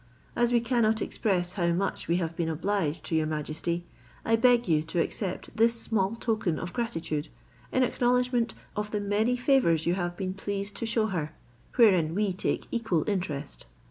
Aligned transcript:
As 0.35 0.51
we 0.51 0.59
cannot 0.61 0.99
express 0.99 1.53
how 1.53 1.73
much 1.73 2.07
we 2.07 2.15
have 2.15 2.35
been 2.35 2.49
obliged 2.49 3.03
to 3.05 3.15
your 3.15 3.27
majesty, 3.27 3.85
I 4.25 4.35
beg 4.35 4.67
you 4.67 4.81
to 4.81 4.99
accept 4.99 5.55
this 5.55 5.79
small 5.79 6.15
token 6.15 6.57
of 6.57 6.73
gratitude 6.73 7.27
in 7.71 7.83
acknowledgment 7.83 8.55
of 8.75 8.89
the 8.89 8.99
many 8.99 9.35
favours 9.35 9.85
you 9.85 9.93
have 9.93 10.17
been 10.17 10.33
pleased 10.33 10.75
to 10.77 10.87
shew 10.87 11.05
her, 11.05 11.33
wherein 11.75 12.15
we 12.15 12.33
take 12.33 12.65
equal 12.71 13.07
interest." 13.07 13.67